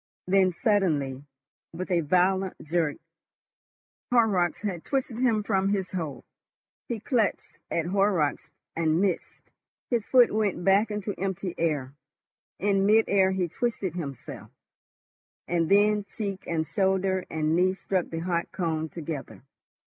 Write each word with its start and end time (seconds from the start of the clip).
Then 0.25 0.51
suddenly, 0.51 1.25
with 1.73 1.91
a 1.91 2.01
violent 2.01 2.55
jerk, 2.63 2.97
Horrocks 4.11 4.63
had 4.63 4.83
twisted 4.83 5.19
him 5.19 5.43
from 5.43 5.69
his 5.69 5.91
hold. 5.91 6.23
He 6.87 6.99
clutched 6.99 7.59
at 7.69 7.85
Horrocks 7.85 8.49
and 8.75 8.99
missed, 8.99 9.51
his 9.91 10.03
foot 10.03 10.31
went 10.33 10.63
back 10.63 10.89
into 10.89 11.13
empty 11.19 11.53
air; 11.55 11.93
in 12.57 12.87
mid 12.87 13.05
air 13.07 13.29
he 13.29 13.47
twisted 13.47 13.93
himself, 13.93 14.49
and 15.47 15.69
then 15.69 16.03
cheek 16.05 16.45
and 16.47 16.65
shoulder 16.65 17.23
and 17.29 17.55
knee 17.55 17.75
struck 17.75 18.09
the 18.09 18.21
hot 18.21 18.51
cone 18.51 18.89
together. 18.89 19.43